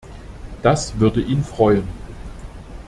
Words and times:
Das 0.63 0.97
würde 0.99 1.21
ihn 1.21 1.43
freuen. 1.43 1.87